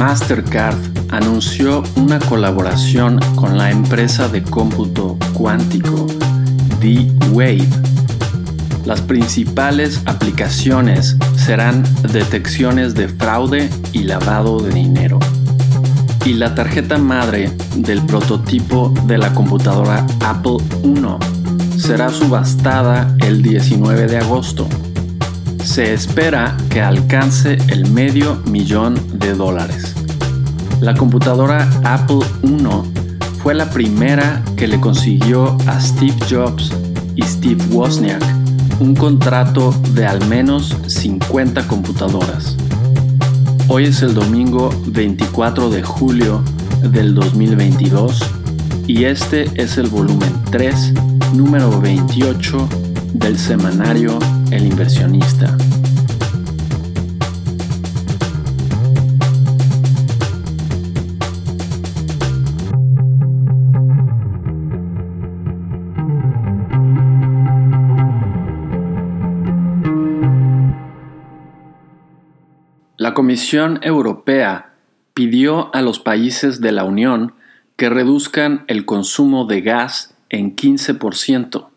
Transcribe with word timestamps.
Mastercard 0.00 0.78
anunció 1.10 1.82
una 1.94 2.18
colaboración 2.20 3.20
con 3.34 3.58
la 3.58 3.70
empresa 3.70 4.28
de 4.28 4.42
cómputo 4.42 5.18
cuántico 5.34 6.06
D-Wave. 6.80 7.68
Las 8.86 9.02
principales 9.02 10.00
aplicaciones 10.06 11.18
serán 11.36 11.84
detecciones 12.10 12.94
de 12.94 13.08
fraude 13.08 13.68
y 13.92 14.04
lavado 14.04 14.60
de 14.60 14.72
dinero. 14.72 15.18
Y 16.24 16.32
la 16.32 16.54
tarjeta 16.54 16.96
madre 16.96 17.52
del 17.76 18.00
prototipo 18.06 18.94
de 19.04 19.18
la 19.18 19.34
computadora 19.34 20.06
Apple 20.20 20.56
I 20.82 21.78
será 21.78 22.08
subastada 22.08 23.14
el 23.18 23.42
19 23.42 24.06
de 24.06 24.16
agosto. 24.16 24.66
Se 25.62 25.92
espera 25.92 26.56
que 26.70 26.80
alcance 26.80 27.58
el 27.68 27.90
medio 27.90 28.36
millón 28.46 28.98
de 29.18 29.34
dólares. 29.34 29.89
La 30.80 30.94
computadora 30.94 31.68
Apple 31.84 32.20
I 32.42 32.56
fue 33.42 33.54
la 33.54 33.68
primera 33.68 34.42
que 34.56 34.66
le 34.66 34.80
consiguió 34.80 35.56
a 35.66 35.78
Steve 35.78 36.16
Jobs 36.28 36.72
y 37.14 37.22
Steve 37.22 37.62
Wozniak 37.70 38.22
un 38.80 38.94
contrato 38.94 39.74
de 39.92 40.06
al 40.06 40.26
menos 40.26 40.74
50 40.86 41.68
computadoras. 41.68 42.56
Hoy 43.68 43.84
es 43.84 44.00
el 44.00 44.14
domingo 44.14 44.70
24 44.86 45.68
de 45.68 45.82
julio 45.82 46.42
del 46.82 47.14
2022 47.14 48.18
y 48.86 49.04
este 49.04 49.50
es 49.62 49.76
el 49.76 49.88
volumen 49.88 50.32
3, 50.50 50.94
número 51.34 51.78
28 51.78 52.68
del 53.12 53.38
semanario 53.38 54.18
El 54.50 54.64
inversionista. 54.64 55.56
Comisión 73.20 73.80
Europea 73.82 74.72
pidió 75.12 75.74
a 75.74 75.82
los 75.82 75.98
países 75.98 76.62
de 76.62 76.72
la 76.72 76.84
Unión 76.84 77.34
que 77.76 77.90
reduzcan 77.90 78.64
el 78.66 78.86
consumo 78.86 79.44
de 79.44 79.60
gas 79.60 80.14
en 80.30 80.56
15% 80.56 81.68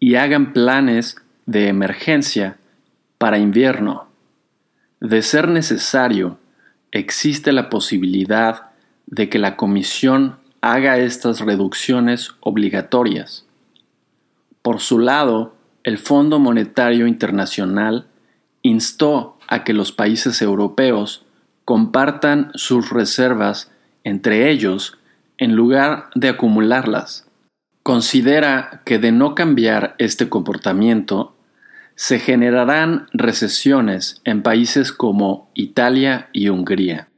y 0.00 0.14
hagan 0.14 0.54
planes 0.54 1.16
de 1.44 1.68
emergencia 1.68 2.56
para 3.18 3.36
invierno. 3.36 4.08
De 4.98 5.20
ser 5.20 5.48
necesario, 5.48 6.38
existe 6.90 7.52
la 7.52 7.68
posibilidad 7.68 8.70
de 9.04 9.28
que 9.28 9.38
la 9.38 9.56
Comisión 9.56 10.36
haga 10.62 10.96
estas 10.96 11.40
reducciones 11.40 12.30
obligatorias. 12.40 13.44
Por 14.62 14.80
su 14.80 14.98
lado, 14.98 15.54
el 15.84 15.98
Fondo 15.98 16.38
Monetario 16.38 17.06
Internacional 17.06 18.06
instó 18.62 19.37
a 19.48 19.64
que 19.64 19.72
los 19.72 19.92
países 19.92 20.40
europeos 20.42 21.24
compartan 21.64 22.52
sus 22.54 22.90
reservas 22.90 23.70
entre 24.04 24.50
ellos 24.50 24.98
en 25.38 25.54
lugar 25.54 26.10
de 26.14 26.28
acumularlas. 26.28 27.26
Considera 27.82 28.82
que 28.84 28.98
de 28.98 29.12
no 29.12 29.34
cambiar 29.34 29.94
este 29.98 30.28
comportamiento, 30.28 31.34
se 31.94 32.18
generarán 32.18 33.08
recesiones 33.12 34.20
en 34.24 34.42
países 34.42 34.92
como 34.92 35.50
Italia 35.54 36.28
y 36.32 36.48
Hungría. 36.48 37.08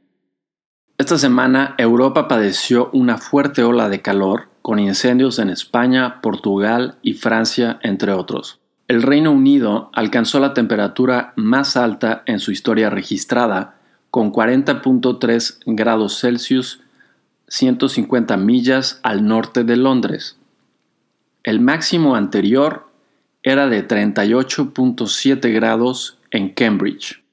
Esta 0.97 1.17
semana 1.17 1.75
Europa 1.77 2.27
padeció 2.27 2.89
una 2.93 3.17
fuerte 3.17 3.63
ola 3.63 3.89
de 3.89 4.01
calor 4.01 4.49
con 4.61 4.79
incendios 4.79 5.39
en 5.39 5.49
España, 5.49 6.21
Portugal 6.21 6.97
y 7.01 7.13
Francia, 7.13 7.79
entre 7.83 8.13
otros. 8.13 8.60
El 8.91 9.03
Reino 9.03 9.31
Unido 9.31 9.89
alcanzó 9.93 10.41
la 10.41 10.53
temperatura 10.53 11.31
más 11.37 11.77
alta 11.77 12.23
en 12.25 12.39
su 12.39 12.51
historia 12.51 12.89
registrada, 12.89 13.75
con 14.09 14.33
40.3 14.33 15.59
grados 15.65 16.19
Celsius, 16.19 16.81
150 17.47 18.35
millas 18.35 18.99
al 19.01 19.25
norte 19.25 19.63
de 19.63 19.77
Londres. 19.77 20.35
El 21.43 21.61
máximo 21.61 22.17
anterior 22.17 22.89
era 23.43 23.69
de 23.69 23.87
38.7 23.87 25.53
grados 25.53 26.17
en 26.29 26.49
Cambridge. 26.49 27.23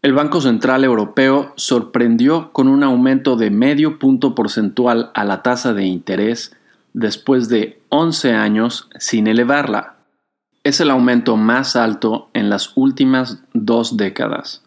El 0.00 0.14
Banco 0.14 0.40
Central 0.40 0.82
Europeo 0.82 1.52
sorprendió 1.56 2.52
con 2.52 2.68
un 2.68 2.82
aumento 2.82 3.36
de 3.36 3.50
medio 3.50 3.98
punto 3.98 4.34
porcentual 4.34 5.10
a 5.12 5.26
la 5.26 5.42
tasa 5.42 5.74
de 5.74 5.84
interés 5.84 6.56
después 6.94 7.48
de 7.50 7.82
11 7.90 8.32
años 8.32 8.88
sin 8.98 9.26
elevarla. 9.26 9.96
Es 10.62 10.80
el 10.80 10.90
aumento 10.90 11.36
más 11.36 11.76
alto 11.76 12.30
en 12.32 12.48
las 12.48 12.72
últimas 12.76 13.42
dos 13.52 13.98
décadas 13.98 14.62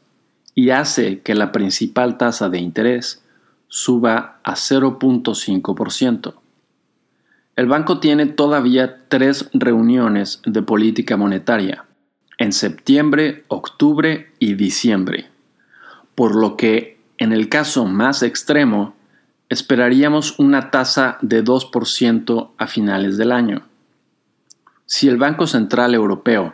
y 0.54 0.70
hace 0.70 1.22
que 1.22 1.34
la 1.34 1.52
principal 1.52 2.18
tasa 2.18 2.50
de 2.50 2.60
interés 2.60 3.24
suba 3.68 4.40
a 4.44 4.54
0.5%. 4.54 6.36
El 7.56 7.66
banco 7.66 8.00
tiene 8.00 8.28
todavía 8.28 9.08
tres 9.08 9.50
reuniones 9.54 10.42
de 10.46 10.62
política 10.62 11.18
monetaria, 11.18 11.86
en 12.38 12.52
septiembre, 12.52 13.46
octubre 13.48 14.32
y 14.38 14.54
diciembre, 14.54 15.30
por 16.14 16.36
lo 16.36 16.56
que, 16.56 17.00
en 17.18 17.34
el 17.34 17.50
caso 17.50 17.86
más 17.86 18.22
extremo, 18.22 18.97
esperaríamos 19.50 20.38
una 20.40 20.72
tasa 20.72 21.20
de 21.22 21.44
2% 21.44 22.52
a 22.58 22.68
finales 22.68 23.18
del 23.18 23.32
año. 23.32 23.64
Si 24.86 25.08
el 25.08 25.18
Banco 25.18 25.48
Central 25.48 25.96
Europeo 25.96 26.54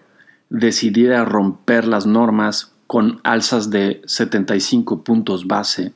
decidiera 0.50 1.26
romper 1.26 1.86
las 1.88 2.06
normas 2.06 2.76
con 2.88 3.20
alzas 3.24 3.70
de 3.70 4.02
75 4.06 5.04
puntos 5.04 5.48
base, 5.48 5.94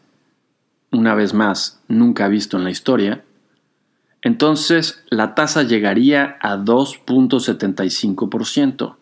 una 0.91 1.15
vez 1.15 1.33
más 1.33 1.81
nunca 1.87 2.27
visto 2.27 2.57
en 2.57 2.63
la 2.63 2.71
historia, 2.71 3.23
entonces 4.21 5.03
la 5.09 5.35
tasa 5.35 5.63
llegaría 5.63 6.37
a 6.41 6.57
2.75%, 6.57 8.95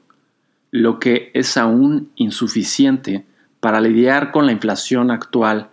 lo 0.72 1.00
que 1.00 1.32
es 1.34 1.58
aún 1.58 2.12
insuficiente 2.16 3.26
para 3.62 3.80
lidiar 3.80 4.32
con 4.32 4.46
la 4.46 4.52
inflación 4.52 5.10
actual 5.10 5.70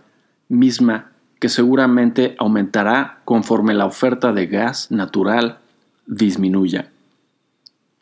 misma 0.48 1.11
que 1.42 1.48
seguramente 1.48 2.36
aumentará 2.38 3.18
conforme 3.24 3.74
la 3.74 3.86
oferta 3.86 4.32
de 4.32 4.46
gas 4.46 4.92
natural 4.92 5.58
disminuya. 6.06 6.92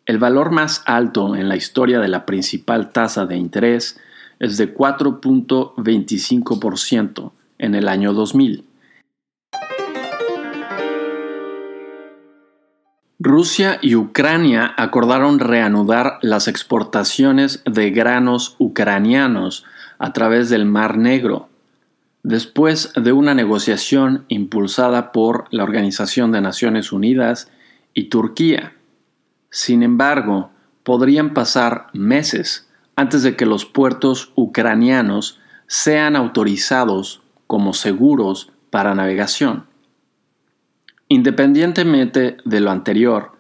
El 0.05 0.19
valor 0.19 0.51
más 0.51 0.83
alto 0.85 1.35
en 1.35 1.49
la 1.49 1.57
historia 1.57 2.01
de 2.01 2.09
la 2.09 2.27
principal 2.27 2.93
tasa 2.93 3.25
de 3.25 3.39
interés 3.39 3.99
es 4.41 4.59
de 4.59 4.75
4.25% 4.75 7.33
en 7.57 7.75
el 7.75 7.89
año 7.89 8.13
2000. 8.13 8.67
Rusia 13.19 13.79
y 13.81 13.95
Ucrania 13.95 14.75
acordaron 14.77 15.39
reanudar 15.39 16.19
las 16.21 16.47
exportaciones 16.47 17.63
de 17.65 17.91
granos 17.91 18.55
ucranianos 18.59 19.65
a 19.99 20.13
través 20.13 20.51
del 20.51 20.67
Mar 20.67 20.99
Negro, 20.99 21.49
después 22.23 22.93
de 22.95 23.13
una 23.13 23.35
negociación 23.35 24.25
impulsada 24.29 25.13
por 25.13 25.45
la 25.51 25.65
Organización 25.65 26.33
de 26.33 26.41
Naciones 26.41 26.93
Unidas 26.93 27.51
y 27.95 28.05
Turquía. 28.05 28.75
Sin 29.51 29.83
embargo, 29.83 30.51
podrían 30.83 31.35
pasar 31.35 31.87
meses 31.93 32.69
antes 32.97 33.23
de 33.23 33.37
que 33.37 33.47
los 33.47 33.65
puertos 33.65 34.33
ucranianos 34.35 35.39
sean 35.67 36.17
autorizados 36.17 37.23
como 37.47 37.73
seguros 37.73 38.53
para 38.71 38.95
navegación. 38.95 39.67
Independientemente 41.09 42.37
de 42.45 42.61
lo 42.61 42.71
anterior, 42.71 43.33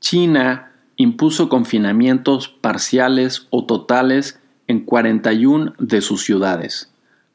China 0.00 0.72
impuso 0.96 1.48
confinamientos 1.48 2.48
parciales 2.48 3.46
o 3.50 3.64
totales 3.64 4.38
en 4.66 4.84
41 4.84 5.74
de 5.78 6.00
sus 6.02 6.24
ciudades, 6.24 6.89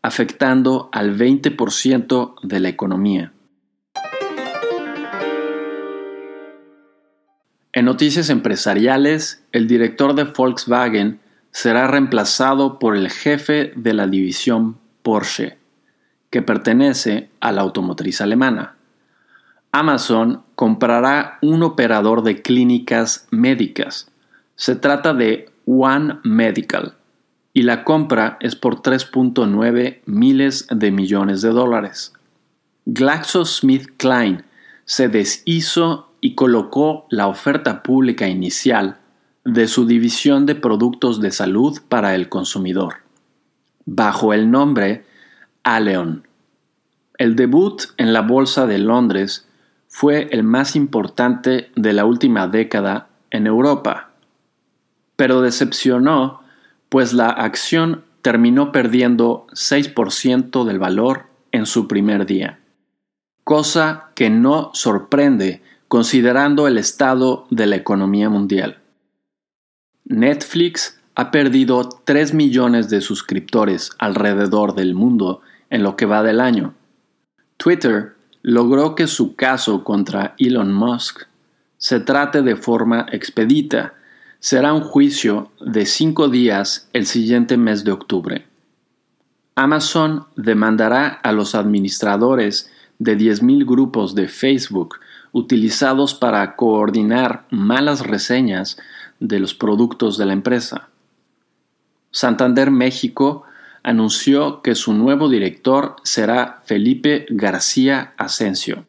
afectando 0.06 0.88
al 0.92 1.18
20% 1.18 2.36
de 2.44 2.60
la 2.60 2.70
economía. 2.70 3.32
En 7.74 7.86
noticias 7.86 8.30
empresariales, 8.30 9.44
el 9.52 9.68
director 9.68 10.14
de 10.14 10.26
Volkswagen 10.26 11.20
será 11.50 11.88
reemplazado 11.88 12.78
por 12.78 12.96
el 12.96 13.10
jefe 13.10 13.74
de 13.76 13.94
la 13.96 14.06
división 14.06 14.78
Porsche, 15.02 15.58
que 16.30 16.44
pertenece 16.44 17.32
a 17.40 17.52
la 17.52 17.62
automotriz 17.62 18.22
alemana. 18.22 18.76
Amazon 19.72 20.44
comprará 20.54 21.40
un 21.42 21.64
operador 21.64 22.22
de 22.22 22.44
clínicas 22.44 23.28
médicas. 23.32 24.12
Se 24.56 24.76
trata 24.76 25.16
de 25.16 25.50
One 25.66 26.20
Medical, 26.24 26.94
y 27.56 27.62
la 27.62 27.86
compra 27.86 28.38
es 28.42 28.58
por 28.58 28.82
3.9 28.82 30.02
miles 30.06 30.68
de 30.70 30.92
millones 30.92 31.42
de 31.42 31.52
dólares. 31.52 32.12
GlaxoSmithKline 32.86 34.44
se 34.84 35.08
deshizo 35.08 36.12
y 36.20 36.36
colocó 36.36 37.08
la 37.10 37.28
oferta 37.28 37.82
pública 37.82 38.28
inicial 38.28 38.98
de 39.46 39.70
su 39.70 39.86
división 39.86 40.46
de 40.46 40.56
productos 40.56 41.22
de 41.22 41.32
salud 41.32 41.80
para 41.88 42.14
el 42.14 42.28
consumidor, 42.28 42.96
bajo 43.86 44.34
el 44.34 44.52
nombre 44.52 45.06
Aleon. 45.64 46.28
El 47.18 47.38
debut 47.38 47.84
en 47.96 48.12
la 48.12 48.22
Bolsa 48.22 48.68
de 48.68 48.80
Londres 48.80 49.48
fue 49.88 50.28
el 50.32 50.44
más 50.44 50.76
importante 50.76 51.72
de 51.78 51.94
la 51.94 52.04
última 52.04 52.50
década 52.50 53.08
en 53.32 53.48
Europa, 53.48 54.10
pero 55.16 55.40
decepcionó 55.40 56.44
pues 56.96 57.12
la 57.12 57.28
acción 57.28 58.06
terminó 58.22 58.72
perdiendo 58.72 59.48
6% 59.52 60.64
del 60.64 60.80
valor 60.80 61.26
en 61.52 61.66
su 61.66 61.90
primer 61.90 62.26
día, 62.26 62.62
cosa 63.44 64.12
que 64.16 64.30
no 64.30 64.72
sorprende 64.74 65.62
considerando 65.90 66.70
el 66.70 66.78
estado 66.78 67.48
de 67.50 67.66
la 67.68 67.76
economía 67.76 68.30
mundial. 68.30 68.80
Netflix 70.06 71.02
ha 71.16 71.32
perdido 71.32 71.90
3 72.06 72.34
millones 72.34 72.90
de 72.90 73.02
suscriptores 73.02 73.92
alrededor 73.98 74.74
del 74.74 74.96
mundo 74.96 75.42
en 75.70 75.84
lo 75.84 75.98
que 75.98 76.06
va 76.06 76.24
del 76.24 76.40
año. 76.40 76.76
Twitter 77.58 78.16
logró 78.42 78.96
que 78.96 79.08
su 79.08 79.36
caso 79.36 79.84
contra 79.84 80.34
Elon 80.38 80.72
Musk 80.72 81.24
se 81.78 82.00
trate 82.00 82.42
de 82.42 82.56
forma 82.56 83.06
expedita. 83.12 83.96
Será 84.48 84.76
un 84.76 84.82
juicio 84.82 85.50
de 85.60 85.88
cinco 85.88 86.28
días 86.30 86.88
el 86.94 87.08
siguiente 87.08 87.58
mes 87.58 87.84
de 87.84 87.92
octubre. 87.92 88.46
Amazon 89.56 90.28
demandará 90.36 91.08
a 91.08 91.32
los 91.32 91.56
administradores 91.56 92.72
de 93.00 93.18
10.000 93.18 93.66
grupos 93.66 94.14
de 94.14 94.28
Facebook 94.28 95.00
utilizados 95.32 96.14
para 96.14 96.56
coordinar 96.56 97.48
malas 97.50 98.06
reseñas 98.06 98.78
de 99.20 99.40
los 99.40 99.56
productos 99.56 100.16
de 100.16 100.28
la 100.28 100.34
empresa. 100.34 100.90
Santander 102.12 102.70
México 102.70 103.46
anunció 103.82 104.62
que 104.62 104.76
su 104.76 104.94
nuevo 104.94 105.28
director 105.28 105.96
será 106.04 106.62
Felipe 106.66 107.26
García 107.32 108.14
Asensio. 108.16 108.86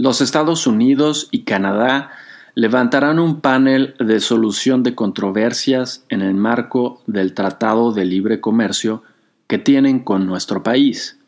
Los 0.00 0.22
Estados 0.22 0.66
Unidos 0.66 1.28
y 1.30 1.42
Canadá 1.42 2.10
levantarán 2.54 3.18
un 3.18 3.42
panel 3.42 3.94
de 3.98 4.20
solución 4.20 4.82
de 4.82 4.94
controversias 4.94 6.06
en 6.08 6.22
el 6.22 6.32
marco 6.32 7.02
del 7.06 7.34
Tratado 7.34 7.92
de 7.92 8.06
Libre 8.06 8.40
Comercio 8.40 9.02
que 9.46 9.58
tienen 9.58 10.00
con 10.00 10.26
nuestro 10.26 10.62
país. 10.62 11.18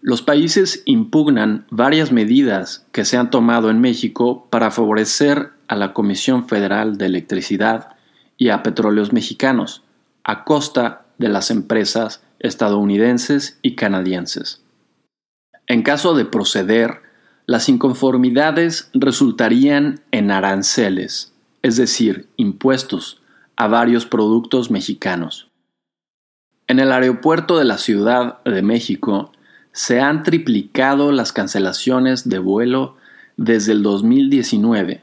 Los 0.00 0.20
países 0.20 0.82
impugnan 0.84 1.64
varias 1.70 2.10
medidas 2.10 2.84
que 2.90 3.04
se 3.04 3.18
han 3.18 3.30
tomado 3.30 3.70
en 3.70 3.80
México 3.80 4.48
para 4.50 4.72
favorecer 4.72 5.50
a 5.68 5.76
la 5.76 5.92
Comisión 5.92 6.48
Federal 6.48 6.98
de 6.98 7.06
Electricidad 7.06 7.90
y 8.36 8.48
a 8.48 8.64
petróleos 8.64 9.12
mexicanos, 9.12 9.84
a 10.24 10.42
costa 10.42 11.02
de 11.18 11.28
las 11.28 11.52
empresas 11.52 12.20
estadounidenses 12.40 13.60
y 13.62 13.76
canadienses. 13.76 14.60
En 15.68 15.84
caso 15.84 16.16
de 16.16 16.24
proceder, 16.24 17.11
las 17.46 17.68
inconformidades 17.68 18.90
resultarían 18.94 20.00
en 20.10 20.30
aranceles, 20.30 21.32
es 21.62 21.76
decir, 21.76 22.28
impuestos, 22.36 23.20
a 23.56 23.68
varios 23.68 24.06
productos 24.06 24.70
mexicanos. 24.70 25.48
En 26.66 26.78
el 26.78 26.90
aeropuerto 26.90 27.58
de 27.58 27.64
la 27.64 27.78
Ciudad 27.78 28.42
de 28.44 28.62
México, 28.62 29.32
se 29.72 30.00
han 30.00 30.22
triplicado 30.22 31.12
las 31.12 31.32
cancelaciones 31.32 32.28
de 32.28 32.38
vuelo 32.38 32.96
desde 33.36 33.72
el 33.72 33.82
2019. 33.82 35.02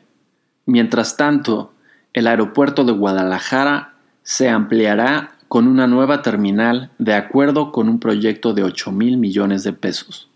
Mientras 0.66 1.18
tanto, 1.18 1.74
el 2.14 2.28
aeropuerto 2.28 2.84
de 2.86 2.92
Guadalajara 2.94 3.94
se 4.24 4.50
ampliará 4.50 5.36
con 5.48 5.68
una 5.68 5.88
nueva 5.88 6.22
terminal 6.22 6.92
de 7.00 7.16
acuerdo 7.16 7.72
con 7.72 7.90
un 7.90 8.00
proyecto 8.00 8.54
de 8.54 8.64
8 8.64 8.92
mil 8.92 9.18
millones 9.18 9.64
de 9.64 9.74
pesos. 9.74 10.29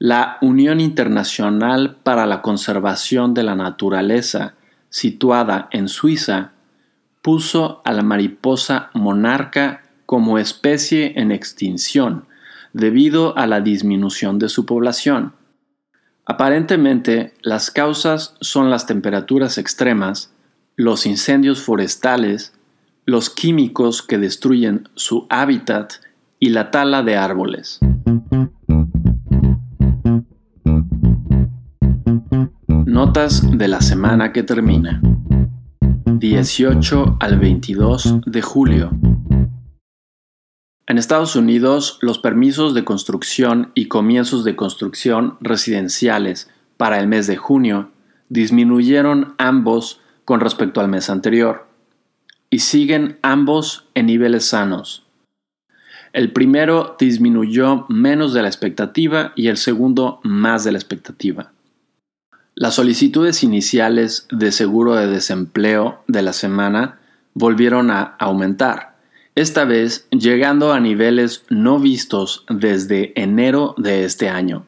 La 0.00 0.38
Unión 0.42 0.80
Internacional 0.80 1.96
para 2.04 2.24
la 2.26 2.40
Conservación 2.40 3.34
de 3.34 3.42
la 3.42 3.56
Naturaleza, 3.56 4.54
situada 4.90 5.68
en 5.72 5.88
Suiza, 5.88 6.52
puso 7.20 7.82
a 7.84 7.92
la 7.92 8.04
mariposa 8.04 8.90
monarca 8.94 9.82
como 10.06 10.38
especie 10.38 11.20
en 11.20 11.32
extinción 11.32 12.26
debido 12.72 13.36
a 13.36 13.48
la 13.48 13.60
disminución 13.60 14.38
de 14.38 14.48
su 14.48 14.66
población. 14.66 15.32
Aparentemente, 16.24 17.34
las 17.42 17.72
causas 17.72 18.36
son 18.40 18.70
las 18.70 18.86
temperaturas 18.86 19.58
extremas, 19.58 20.32
los 20.76 21.06
incendios 21.06 21.60
forestales, 21.60 22.52
los 23.04 23.30
químicos 23.30 24.02
que 24.02 24.18
destruyen 24.18 24.88
su 24.94 25.26
hábitat 25.28 25.94
y 26.38 26.50
la 26.50 26.70
tala 26.70 27.02
de 27.02 27.16
árboles. 27.16 27.80
Notas 32.98 33.56
de 33.56 33.68
la 33.68 33.80
semana 33.80 34.32
que 34.32 34.42
termina. 34.42 35.00
18 36.04 37.18
al 37.20 37.38
22 37.38 38.22
de 38.26 38.42
julio. 38.42 38.90
En 40.88 40.98
Estados 40.98 41.36
Unidos, 41.36 42.00
los 42.02 42.18
permisos 42.18 42.74
de 42.74 42.82
construcción 42.82 43.70
y 43.76 43.86
comienzos 43.86 44.42
de 44.42 44.56
construcción 44.56 45.36
residenciales 45.40 46.50
para 46.76 46.98
el 46.98 47.06
mes 47.06 47.28
de 47.28 47.36
junio 47.36 47.92
disminuyeron 48.30 49.36
ambos 49.38 50.00
con 50.24 50.40
respecto 50.40 50.80
al 50.80 50.88
mes 50.88 51.08
anterior 51.08 51.68
y 52.50 52.58
siguen 52.58 53.20
ambos 53.22 53.86
en 53.94 54.06
niveles 54.06 54.46
sanos. 54.46 55.06
El 56.12 56.32
primero 56.32 56.96
disminuyó 56.98 57.86
menos 57.88 58.34
de 58.34 58.42
la 58.42 58.48
expectativa 58.48 59.34
y 59.36 59.46
el 59.46 59.56
segundo 59.56 60.18
más 60.24 60.64
de 60.64 60.72
la 60.72 60.78
expectativa. 60.78 61.52
Las 62.60 62.74
solicitudes 62.74 63.44
iniciales 63.44 64.26
de 64.32 64.50
seguro 64.50 64.96
de 64.96 65.06
desempleo 65.06 66.02
de 66.08 66.22
la 66.22 66.32
semana 66.32 66.98
volvieron 67.32 67.92
a 67.92 68.16
aumentar 68.18 68.96
esta 69.36 69.64
vez 69.64 70.08
llegando 70.10 70.72
a 70.72 70.80
niveles 70.80 71.44
no 71.50 71.78
vistos 71.78 72.44
desde 72.48 73.12
enero 73.14 73.76
de 73.78 74.02
este 74.02 74.28
año. 74.28 74.66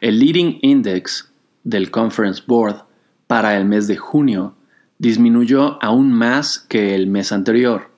El 0.00 0.18
Leading 0.18 0.58
Index 0.62 1.30
del 1.62 1.92
Conference 1.92 2.42
Board 2.44 2.82
para 3.28 3.56
el 3.56 3.66
mes 3.66 3.86
de 3.86 3.96
junio 3.96 4.56
disminuyó 4.98 5.78
aún 5.80 6.10
más 6.10 6.58
que 6.58 6.96
el 6.96 7.06
mes 7.06 7.30
anterior, 7.30 7.92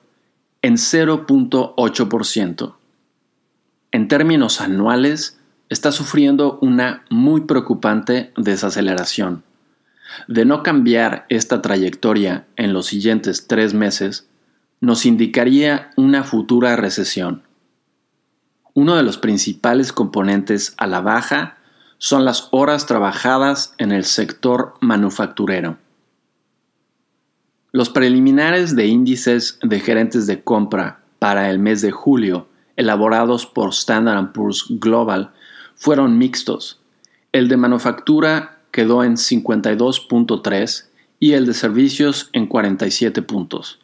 en 0.61 0.75
0.8%. 0.75 2.75
En 3.91 4.07
términos 4.07 4.61
anuales, 4.61 5.39
está 5.69 5.91
sufriendo 5.91 6.59
una 6.61 7.03
muy 7.09 7.41
preocupante 7.41 8.31
desaceleración. 8.37 9.43
De 10.27 10.45
no 10.45 10.63
cambiar 10.63 11.25
esta 11.29 11.61
trayectoria 11.61 12.47
en 12.55 12.73
los 12.73 12.87
siguientes 12.87 13.47
tres 13.47 13.73
meses, 13.73 14.27
nos 14.79 15.05
indicaría 15.05 15.89
una 15.97 16.23
futura 16.23 16.75
recesión. 16.75 17.43
Uno 18.73 18.95
de 18.95 19.03
los 19.03 19.17
principales 19.17 19.91
componentes 19.91 20.75
a 20.77 20.87
la 20.87 21.01
baja 21.01 21.57
son 21.97 22.25
las 22.25 22.47
horas 22.51 22.85
trabajadas 22.85 23.73
en 23.79 23.91
el 23.91 24.05
sector 24.05 24.75
manufacturero. 24.81 25.77
Los 27.71 27.89
preliminares 27.89 28.75
de 28.75 28.85
índices 28.85 29.59
de 29.61 29.79
gerentes 29.79 30.27
de 30.27 30.43
compra 30.43 31.01
para 31.19 31.49
el 31.49 31.59
mes 31.59 31.81
de 31.81 31.91
julio, 31.91 32.47
elaborados 32.75 33.45
por 33.45 33.69
Standard 33.69 34.31
Poor's 34.31 34.65
Global, 34.69 35.33
fueron 35.77 36.17
mixtos. 36.17 36.81
El 37.31 37.47
de 37.47 37.55
manufactura 37.57 38.59
quedó 38.71 39.05
en 39.05 39.15
52.3 39.15 40.85
y 41.19 41.31
el 41.31 41.45
de 41.45 41.53
servicios 41.53 42.29
en 42.33 42.47
47 42.47 43.21
puntos 43.21 43.79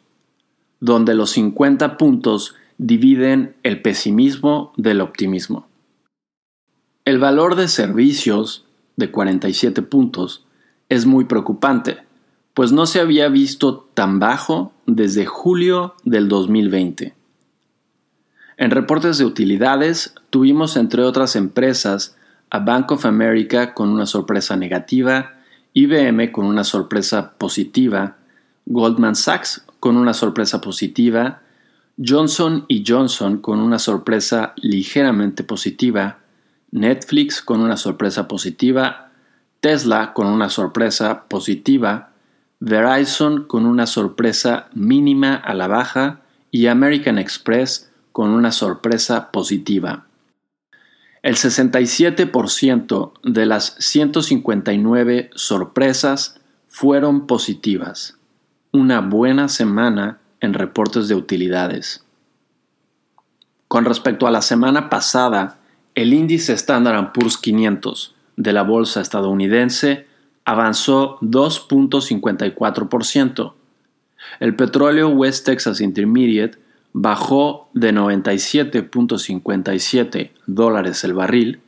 donde 0.84 1.14
los 1.14 1.30
50 1.30 1.96
puntos 1.96 2.54
dividen 2.76 3.56
el 3.62 3.80
pesimismo 3.80 4.74
del 4.76 5.00
optimismo. 5.00 5.66
El 7.06 7.18
valor 7.18 7.56
de 7.56 7.68
servicios, 7.68 8.66
de 8.96 9.10
47 9.10 9.80
puntos, 9.80 10.44
es 10.90 11.06
muy 11.06 11.24
preocupante, 11.24 12.02
pues 12.52 12.70
no 12.70 12.84
se 12.84 13.00
había 13.00 13.28
visto 13.28 13.88
tan 13.94 14.18
bajo 14.18 14.72
desde 14.84 15.24
julio 15.24 15.94
del 16.04 16.28
2020. 16.28 17.14
En 18.56 18.70
reportes 18.70 19.18
de 19.18 19.24
utilidades 19.24 20.14
tuvimos 20.30 20.76
entre 20.76 21.02
otras 21.02 21.36
empresas 21.36 22.16
a 22.50 22.60
Bank 22.60 22.92
of 22.92 23.04
America 23.04 23.74
con 23.74 23.88
una 23.88 24.06
sorpresa 24.06 24.56
negativa 24.56 25.34
IBM 25.76 26.30
con 26.30 26.46
una 26.46 26.62
sorpresa 26.62 27.32
positiva, 27.36 28.16
Goldman 28.66 29.16
Sachs 29.16 29.66
con 29.80 29.96
una 29.96 30.14
sorpresa 30.14 30.60
positiva, 30.60 31.42
Johnson 31.98 32.64
Johnson 32.86 33.38
con 33.38 33.58
una 33.58 33.80
sorpresa 33.80 34.54
ligeramente 34.56 35.42
positiva, 35.42 36.18
Netflix 36.70 37.42
con 37.42 37.60
una 37.60 37.76
sorpresa 37.76 38.28
positiva, 38.28 39.10
Tesla 39.58 40.12
con 40.12 40.28
una 40.28 40.48
sorpresa 40.48 41.24
positiva, 41.24 42.12
Verizon 42.60 43.44
con 43.48 43.66
una 43.66 43.86
sorpresa 43.86 44.68
mínima 44.74 45.34
a 45.34 45.54
la 45.54 45.66
baja 45.66 46.20
y 46.52 46.68
American 46.68 47.18
Express 47.18 47.90
con 48.14 48.30
una 48.30 48.50
sorpresa 48.52 49.30
positiva. 49.32 50.06
El 51.22 51.34
67% 51.34 53.12
de 53.24 53.44
las 53.44 53.74
159 53.80 55.30
sorpresas 55.34 56.40
fueron 56.68 57.26
positivas. 57.26 58.16
Una 58.70 59.00
buena 59.00 59.48
semana 59.48 60.20
en 60.40 60.54
reportes 60.54 61.08
de 61.08 61.16
utilidades. 61.16 62.04
Con 63.66 63.84
respecto 63.84 64.28
a 64.28 64.30
la 64.30 64.42
semana 64.42 64.88
pasada, 64.88 65.58
el 65.96 66.14
índice 66.14 66.52
Standard 66.52 67.10
Poor's 67.10 67.36
500 67.36 68.14
de 68.36 68.52
la 68.52 68.62
bolsa 68.62 69.00
estadounidense 69.00 70.06
avanzó 70.44 71.18
2.54%. 71.20 73.54
El 74.38 74.54
petróleo 74.54 75.08
West 75.08 75.46
Texas 75.46 75.80
Intermediate 75.80 76.62
bajó 76.94 77.68
de 77.74 77.92
97.57 77.92 80.30
dólares 80.46 81.04
el 81.04 81.12
barril 81.12 81.60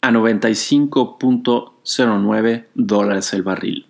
a 0.00 0.10
95.09 0.12 2.64
dólares 2.74 3.34
el 3.34 3.42
barril. 3.42 3.84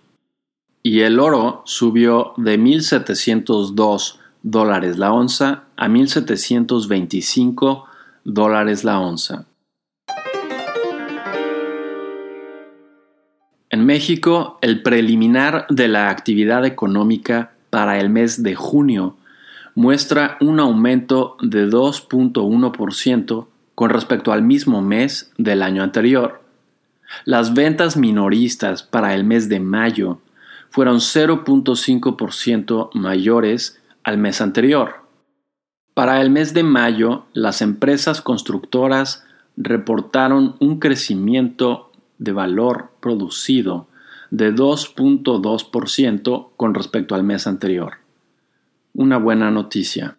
Y 0.81 1.01
el 1.01 1.19
oro 1.19 1.61
subió 1.65 2.33
de 2.37 2.57
1.702 2.59 4.15
dólares 4.41 4.97
la 4.97 5.13
onza 5.13 5.65
a 5.77 5.87
1.725 5.87 7.83
dólares 8.23 8.83
la 8.83 8.99
onza. 8.99 9.45
En 13.69 13.85
México, 13.85 14.57
el 14.61 14.81
preliminar 14.81 15.67
de 15.69 15.87
la 15.87 16.09
actividad 16.09 16.65
económica 16.65 17.51
para 17.69 17.99
el 17.99 18.09
mes 18.09 18.41
de 18.41 18.55
junio 18.55 19.18
muestra 19.79 20.37
un 20.41 20.59
aumento 20.59 21.37
de 21.41 21.65
2.1% 21.65 23.47
con 23.75 23.89
respecto 23.89 24.33
al 24.33 24.43
mismo 24.43 24.81
mes 24.81 25.31
del 25.37 25.63
año 25.63 25.83
anterior. 25.83 26.43
Las 27.23 27.53
ventas 27.53 27.95
minoristas 27.95 28.83
para 28.83 29.15
el 29.15 29.23
mes 29.23 29.47
de 29.47 29.61
mayo 29.61 30.19
fueron 30.69 30.97
0.5% 30.97 32.89
mayores 32.93 33.81
al 34.03 34.17
mes 34.17 34.41
anterior. 34.41 34.95
Para 35.93 36.19
el 36.19 36.29
mes 36.29 36.53
de 36.53 36.63
mayo, 36.63 37.23
las 37.31 37.61
empresas 37.61 38.21
constructoras 38.21 39.23
reportaron 39.55 40.57
un 40.59 40.79
crecimiento 40.79 41.93
de 42.17 42.33
valor 42.33 42.91
producido 42.99 43.87
de 44.29 44.53
2.2% 44.53 46.49
con 46.57 46.73
respecto 46.73 47.15
al 47.15 47.23
mes 47.23 47.47
anterior 47.47 47.98
una 48.93 49.17
buena 49.17 49.51
noticia. 49.51 50.17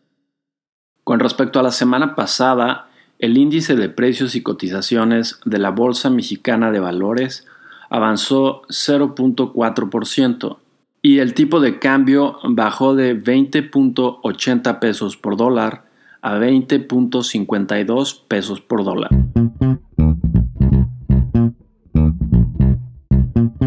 Con 1.04 1.20
respecto 1.20 1.58
a 1.58 1.62
la 1.62 1.72
semana 1.72 2.14
pasada, 2.14 2.88
el 3.18 3.36
índice 3.36 3.76
de 3.76 3.88
precios 3.88 4.34
y 4.34 4.42
cotizaciones 4.42 5.40
de 5.44 5.58
la 5.58 5.70
Bolsa 5.70 6.08
Mexicana 6.08 6.70
de 6.70 6.80
Valores 6.80 7.46
avanzó 7.90 8.62
0.4% 8.68 10.58
y 11.02 11.18
el 11.18 11.34
tipo 11.34 11.60
de 11.60 11.78
cambio 11.78 12.38
bajó 12.44 12.94
de 12.94 13.20
20.80 13.20 14.78
pesos 14.78 15.16
por 15.16 15.36
dólar 15.36 15.84
a 16.22 16.36
20.52 16.38 18.22
pesos 18.28 18.60
por 18.60 18.84
dólar. 18.84 19.10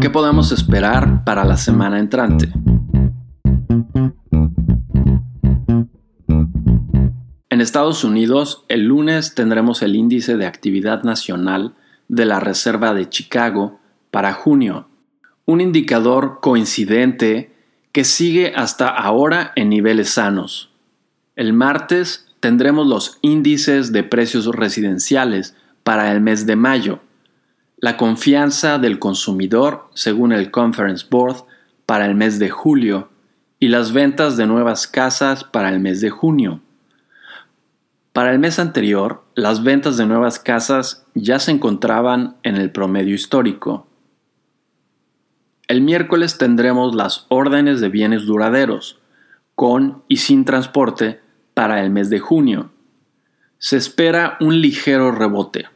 ¿Qué 0.00 0.10
podemos 0.10 0.52
esperar 0.52 1.24
para 1.24 1.44
la 1.44 1.56
semana 1.56 1.98
entrante? 1.98 2.52
Estados 7.64 8.04
Unidos, 8.04 8.64
el 8.68 8.84
lunes 8.84 9.34
tendremos 9.34 9.82
el 9.82 9.96
índice 9.96 10.36
de 10.36 10.46
actividad 10.46 11.02
nacional 11.02 11.74
de 12.08 12.26
la 12.26 12.38
Reserva 12.38 12.94
de 12.94 13.08
Chicago 13.08 13.80
para 14.10 14.34
junio, 14.34 14.86
un 15.46 15.60
indicador 15.60 16.40
coincidente 16.40 17.52
que 17.90 18.04
sigue 18.04 18.52
hasta 18.54 18.88
ahora 18.88 19.52
en 19.56 19.70
niveles 19.70 20.10
sanos. 20.10 20.70
El 21.36 21.52
martes 21.54 22.26
tendremos 22.40 22.86
los 22.86 23.18
índices 23.22 23.92
de 23.92 24.04
precios 24.04 24.46
residenciales 24.46 25.56
para 25.82 26.12
el 26.12 26.20
mes 26.20 26.46
de 26.46 26.56
mayo, 26.56 27.00
la 27.78 27.96
confianza 27.96 28.78
del 28.78 28.98
consumidor 28.98 29.88
según 29.94 30.32
el 30.32 30.50
Conference 30.50 31.06
Board 31.10 31.44
para 31.86 32.04
el 32.04 32.14
mes 32.14 32.38
de 32.38 32.50
julio 32.50 33.08
y 33.58 33.68
las 33.68 33.92
ventas 33.92 34.36
de 34.36 34.46
nuevas 34.46 34.86
casas 34.86 35.44
para 35.44 35.70
el 35.70 35.80
mes 35.80 36.02
de 36.02 36.10
junio. 36.10 36.60
Para 38.14 38.30
el 38.30 38.38
mes 38.38 38.60
anterior, 38.60 39.24
las 39.34 39.64
ventas 39.64 39.96
de 39.96 40.06
nuevas 40.06 40.38
casas 40.38 41.04
ya 41.14 41.40
se 41.40 41.50
encontraban 41.50 42.36
en 42.44 42.54
el 42.54 42.70
promedio 42.70 43.12
histórico. 43.12 43.88
El 45.66 45.80
miércoles 45.80 46.38
tendremos 46.38 46.94
las 46.94 47.26
órdenes 47.28 47.80
de 47.80 47.88
bienes 47.88 48.24
duraderos, 48.24 49.00
con 49.56 50.04
y 50.06 50.18
sin 50.18 50.44
transporte, 50.44 51.22
para 51.54 51.82
el 51.82 51.90
mes 51.90 52.08
de 52.08 52.20
junio. 52.20 52.70
Se 53.58 53.76
espera 53.76 54.36
un 54.40 54.60
ligero 54.60 55.10
rebote. 55.10 55.66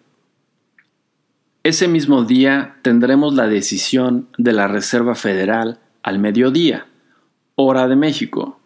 Ese 1.64 1.88
mismo 1.88 2.23
día 2.23 2.76
tendremos 2.83 3.35
la 3.35 3.49
decisión 3.49 4.28
de 4.38 4.52
la 4.52 4.68
Reserva 4.68 5.16
Federal 5.16 5.80
al 6.04 6.21
mediodía, 6.21 6.87
hora 7.57 7.88
de 7.88 7.97
México. 7.97 8.61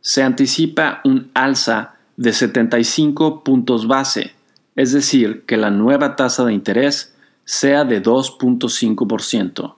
Se 0.00 0.24
anticipa 0.24 1.02
un 1.04 1.30
alza 1.34 1.95
de 2.16 2.32
75 2.32 3.44
puntos 3.44 3.86
base, 3.86 4.34
es 4.74 4.92
decir, 4.92 5.44
que 5.46 5.56
la 5.56 5.70
nueva 5.70 6.16
tasa 6.16 6.44
de 6.44 6.52
interés 6.52 7.14
sea 7.44 7.84
de 7.84 8.02
2.5%. 8.02 9.74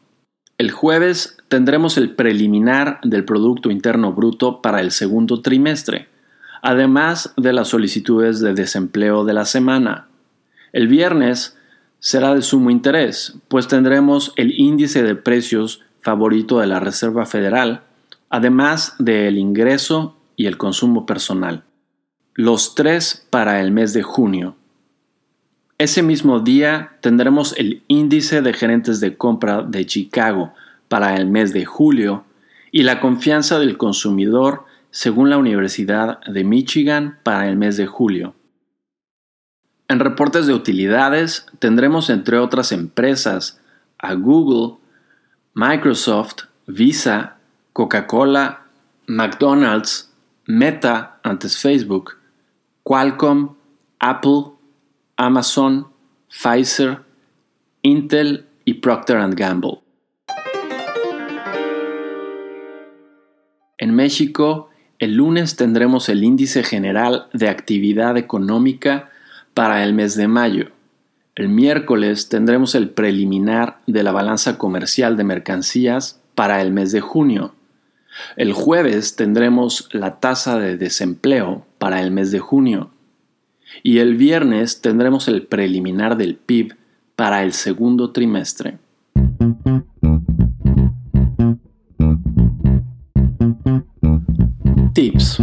El 0.56 0.70
jueves 0.70 1.36
tendremos 1.48 1.96
el 1.98 2.14
preliminar 2.14 3.00
del 3.02 3.24
Producto 3.24 3.70
Interno 3.70 4.12
Bruto 4.12 4.60
para 4.62 4.80
el 4.80 4.90
segundo 4.90 5.40
trimestre, 5.40 6.08
además 6.62 7.32
de 7.36 7.52
las 7.52 7.68
solicitudes 7.68 8.40
de 8.40 8.54
desempleo 8.54 9.24
de 9.24 9.34
la 9.34 9.44
semana. 9.44 10.08
El 10.72 10.88
viernes 10.88 11.56
será 12.00 12.34
de 12.34 12.42
sumo 12.42 12.70
interés, 12.70 13.36
pues 13.48 13.68
tendremos 13.68 14.32
el 14.36 14.58
índice 14.58 15.02
de 15.02 15.14
precios 15.14 15.82
favorito 16.00 16.58
de 16.58 16.66
la 16.66 16.80
Reserva 16.80 17.26
Federal, 17.26 17.82
además 18.30 18.94
del 18.98 19.38
ingreso 19.38 20.16
y 20.36 20.46
el 20.46 20.56
consumo 20.56 21.06
personal 21.06 21.64
los 22.38 22.76
tres 22.76 23.26
para 23.30 23.60
el 23.60 23.72
mes 23.72 23.92
de 23.94 24.04
junio. 24.04 24.54
Ese 25.76 26.04
mismo 26.04 26.38
día 26.38 26.96
tendremos 27.00 27.52
el 27.58 27.82
índice 27.88 28.42
de 28.42 28.52
gerentes 28.52 29.00
de 29.00 29.16
compra 29.16 29.62
de 29.62 29.84
Chicago 29.86 30.54
para 30.86 31.16
el 31.16 31.26
mes 31.26 31.52
de 31.52 31.64
julio 31.64 32.24
y 32.70 32.84
la 32.84 33.00
confianza 33.00 33.58
del 33.58 33.76
consumidor 33.76 34.66
según 34.92 35.30
la 35.30 35.36
Universidad 35.36 36.20
de 36.26 36.44
Michigan 36.44 37.18
para 37.24 37.48
el 37.48 37.56
mes 37.56 37.76
de 37.76 37.86
julio. 37.86 38.36
En 39.88 39.98
reportes 39.98 40.46
de 40.46 40.54
utilidades 40.54 41.44
tendremos 41.58 42.08
entre 42.08 42.38
otras 42.38 42.70
empresas 42.70 43.60
a 43.98 44.14
Google, 44.14 44.76
Microsoft, 45.54 46.44
Visa, 46.68 47.38
Coca-Cola, 47.72 48.62
McDonald's, 49.08 50.12
Meta 50.46 51.18
antes 51.24 51.58
Facebook, 51.58 52.17
Qualcomm, 52.88 53.54
Apple, 54.00 54.44
Amazon, 55.18 55.88
Pfizer, 56.30 57.00
Intel 57.82 58.46
y 58.64 58.80
Procter⁇ 58.80 59.18
Gamble. 59.36 59.80
En 63.76 63.94
México, 63.94 64.70
el 64.98 65.16
lunes 65.16 65.56
tendremos 65.56 66.08
el 66.08 66.24
índice 66.24 66.62
general 66.62 67.28
de 67.34 67.50
actividad 67.50 68.16
económica 68.16 69.10
para 69.52 69.84
el 69.84 69.92
mes 69.92 70.16
de 70.16 70.26
mayo. 70.26 70.70
El 71.34 71.50
miércoles 71.50 72.30
tendremos 72.30 72.74
el 72.74 72.88
preliminar 72.88 73.80
de 73.86 74.02
la 74.02 74.12
balanza 74.12 74.56
comercial 74.56 75.18
de 75.18 75.24
mercancías 75.24 76.22
para 76.34 76.62
el 76.62 76.72
mes 76.72 76.92
de 76.92 77.02
junio. 77.02 77.52
El 78.36 78.52
jueves 78.52 79.16
tendremos 79.16 79.88
la 79.92 80.20
tasa 80.20 80.58
de 80.58 80.76
desempleo 80.76 81.66
para 81.78 82.00
el 82.00 82.10
mes 82.10 82.30
de 82.30 82.38
junio 82.38 82.90
y 83.82 83.98
el 83.98 84.16
viernes 84.16 84.80
tendremos 84.80 85.28
el 85.28 85.46
preliminar 85.46 86.16
del 86.16 86.36
PIB 86.36 86.74
para 87.16 87.42
el 87.42 87.52
segundo 87.52 88.12
trimestre. 88.12 88.78
Tips. 94.94 95.42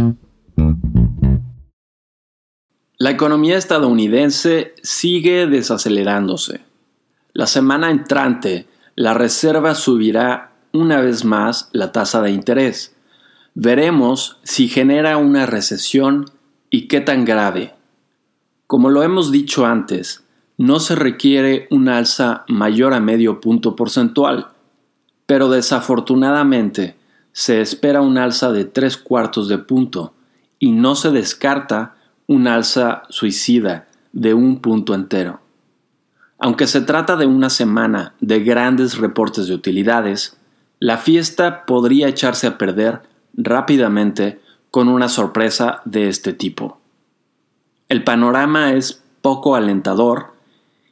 La 2.98 3.10
economía 3.10 3.56
estadounidense 3.56 4.74
sigue 4.82 5.46
desacelerándose. 5.46 6.60
La 7.32 7.46
semana 7.46 7.90
entrante, 7.90 8.66
la 8.94 9.12
Reserva 9.12 9.74
subirá 9.74 10.55
una 10.76 11.00
vez 11.00 11.24
más 11.24 11.68
la 11.72 11.92
tasa 11.92 12.22
de 12.22 12.30
interés. 12.30 12.94
Veremos 13.54 14.38
si 14.42 14.68
genera 14.68 15.16
una 15.16 15.46
recesión 15.46 16.26
y 16.70 16.88
qué 16.88 17.00
tan 17.00 17.24
grave. 17.24 17.74
Como 18.66 18.90
lo 18.90 19.02
hemos 19.02 19.32
dicho 19.32 19.64
antes, 19.64 20.24
no 20.58 20.80
se 20.80 20.94
requiere 20.94 21.66
un 21.70 21.88
alza 21.88 22.44
mayor 22.48 22.92
a 22.94 23.00
medio 23.00 23.40
punto 23.40 23.76
porcentual, 23.76 24.48
pero 25.26 25.48
desafortunadamente 25.48 26.96
se 27.32 27.60
espera 27.60 28.00
un 28.00 28.18
alza 28.18 28.52
de 28.52 28.64
tres 28.64 28.96
cuartos 28.96 29.48
de 29.48 29.58
punto 29.58 30.14
y 30.58 30.72
no 30.72 30.94
se 30.94 31.10
descarta 31.10 31.96
un 32.26 32.48
alza 32.48 33.02
suicida 33.08 33.88
de 34.12 34.34
un 34.34 34.60
punto 34.60 34.94
entero. 34.94 35.40
Aunque 36.38 36.66
se 36.66 36.80
trata 36.80 37.16
de 37.16 37.26
una 37.26 37.50
semana 37.50 38.14
de 38.20 38.40
grandes 38.40 38.98
reportes 38.98 39.46
de 39.46 39.54
utilidades, 39.54 40.38
la 40.78 40.98
fiesta 40.98 41.64
podría 41.64 42.08
echarse 42.08 42.46
a 42.46 42.58
perder 42.58 43.02
rápidamente 43.34 44.40
con 44.70 44.88
una 44.88 45.08
sorpresa 45.08 45.80
de 45.84 46.08
este 46.08 46.32
tipo. 46.32 46.78
El 47.88 48.04
panorama 48.04 48.72
es 48.72 49.02
poco 49.22 49.56
alentador 49.56 50.34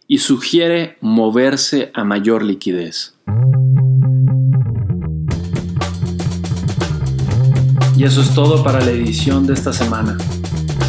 y 0.06 0.18
sugiere 0.18 0.96
moverse 1.00 1.90
a 1.94 2.04
mayor 2.04 2.42
liquidez. 2.42 3.14
Y 7.96 8.04
eso 8.04 8.22
es 8.22 8.34
todo 8.34 8.64
para 8.64 8.80
la 8.80 8.90
edición 8.90 9.46
de 9.46 9.54
esta 9.54 9.72
semana. 9.72 10.16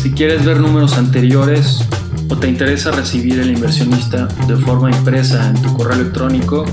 Si 0.01 0.11
quieres 0.11 0.45
ver 0.45 0.59
números 0.59 0.97
anteriores 0.97 1.87
o 2.29 2.37
te 2.37 2.47
interesa 2.47 2.91
recibir 2.91 3.39
el 3.39 3.51
inversionista 3.51 4.27
de 4.47 4.55
forma 4.55 4.89
impresa 4.89 5.49
en 5.49 5.61
tu 5.61 5.73
correo 5.75 5.99
electrónico, 5.99 6.65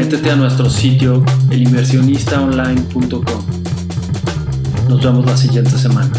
métete 0.00 0.30
a 0.30 0.36
nuestro 0.36 0.70
sitio 0.70 1.22
elinversionistaonline.com. 1.50 3.44
Nos 4.88 5.02
vemos 5.02 5.26
la 5.26 5.36
siguiente 5.36 5.76
semana. 5.76 6.10